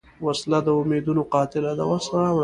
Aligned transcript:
وسله 0.25 0.59
د 0.65 0.67
امیدونو 0.79 1.21
قاتله 1.33 1.71
ده 1.79 1.83